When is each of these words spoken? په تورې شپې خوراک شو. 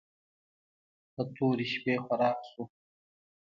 په 1.13 1.21
تورې 1.35 1.65
شپې 1.73 1.95
خوراک 2.03 2.39
شو. 2.49 2.63